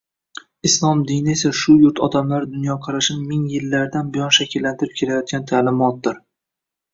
Islom 0.67 1.01
dini 1.09 1.31
esa 1.39 1.51
shu 1.59 1.75
yurt 1.81 2.01
odamlari 2.07 2.49
dunyoqarashini 2.53 3.27
ming 3.33 3.43
yildan 3.53 4.09
buyon 4.17 4.35
shakllantirib 4.39 4.97
kelgan 5.03 5.47
ta’limotdir. 5.53 6.19